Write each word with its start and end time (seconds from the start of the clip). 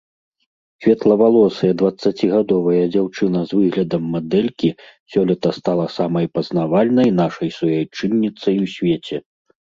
Светлавалосая 0.83 1.67
дваццацігадовая 1.81 2.79
дзяўчына 2.95 3.39
з 3.51 3.59
выглядам 3.59 4.07
мадэлькі 4.13 4.69
сёлета 5.15 5.49
стала 5.57 5.85
самай 5.97 6.25
пазнавальнай 6.39 7.09
нашай 7.19 7.49
суайчынніцай 7.59 8.55
у 8.63 8.65
свеце. 8.77 9.21